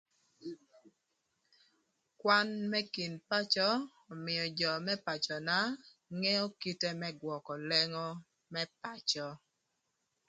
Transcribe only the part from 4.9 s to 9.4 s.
pacöna ngeo kite më gwökö lengo më pacö.